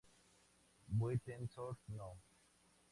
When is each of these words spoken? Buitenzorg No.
Buitenzorg 0.87 1.77
No. 1.89 2.17